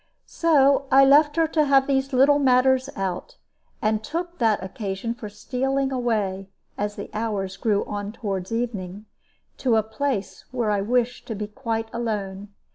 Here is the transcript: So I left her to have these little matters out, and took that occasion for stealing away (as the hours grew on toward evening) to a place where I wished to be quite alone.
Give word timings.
So 0.25 0.87
I 0.91 1.05
left 1.05 1.35
her 1.35 1.45
to 1.49 1.65
have 1.65 1.85
these 1.85 2.11
little 2.11 2.39
matters 2.39 2.89
out, 2.95 3.37
and 3.83 4.03
took 4.03 4.39
that 4.39 4.63
occasion 4.63 5.13
for 5.13 5.29
stealing 5.29 5.91
away 5.91 6.49
(as 6.75 6.95
the 6.95 7.11
hours 7.13 7.55
grew 7.55 7.85
on 7.85 8.11
toward 8.11 8.51
evening) 8.51 9.05
to 9.57 9.75
a 9.75 9.83
place 9.83 10.45
where 10.49 10.71
I 10.71 10.81
wished 10.81 11.27
to 11.27 11.35
be 11.35 11.45
quite 11.45 11.87
alone. 11.93 12.47